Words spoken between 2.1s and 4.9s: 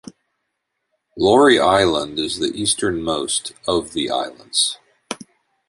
is the easternmost of the islands.